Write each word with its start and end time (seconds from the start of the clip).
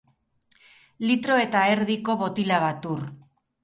Litro 1.05 1.39
eta 1.43 1.63
erdiko 1.77 2.19
botila 2.25 2.63
bat 2.69 2.93
ur. 2.97 3.09